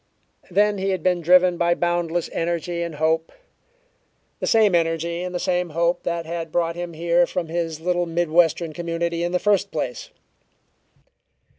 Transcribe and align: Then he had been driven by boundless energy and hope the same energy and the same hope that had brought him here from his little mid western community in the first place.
Then 0.49 0.79
he 0.79 0.89
had 0.89 1.03
been 1.03 1.21
driven 1.21 1.57
by 1.59 1.75
boundless 1.75 2.27
energy 2.33 2.81
and 2.81 2.95
hope 2.95 3.31
the 4.39 4.47
same 4.47 4.73
energy 4.73 5.21
and 5.21 5.35
the 5.35 5.39
same 5.39 5.69
hope 5.77 6.01
that 6.01 6.25
had 6.25 6.51
brought 6.51 6.75
him 6.75 6.93
here 6.93 7.27
from 7.27 7.49
his 7.49 7.79
little 7.79 8.07
mid 8.07 8.31
western 8.31 8.73
community 8.73 9.21
in 9.23 9.31
the 9.31 9.37
first 9.37 9.69
place. 9.71 10.09